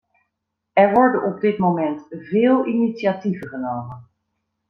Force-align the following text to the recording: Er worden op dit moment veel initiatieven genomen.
Er 0.73 0.93
worden 0.93 1.23
op 1.23 1.41
dit 1.41 1.57
moment 1.57 2.05
veel 2.09 2.65
initiatieven 2.65 3.47
genomen. 3.47 4.09